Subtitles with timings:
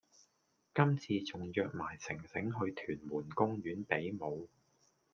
[0.73, 4.49] 今次仲約埋城城去屯門公園比舞